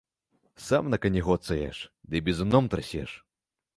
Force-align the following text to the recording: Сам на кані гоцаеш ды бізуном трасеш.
Сам 0.67 0.89
на 0.93 0.97
кані 1.03 1.21
гоцаеш 1.27 1.77
ды 2.15 2.23
бізуном 2.31 2.65
трасеш. 2.77 3.11